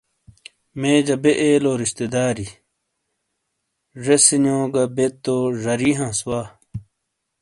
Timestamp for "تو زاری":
5.23-5.91